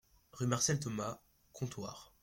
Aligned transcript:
Rue 0.33 0.47
Marcel 0.47 0.79
Thomas, 0.79 1.21
Contoire 1.53 2.11